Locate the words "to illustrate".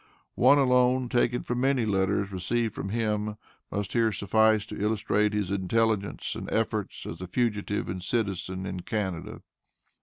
4.65-5.31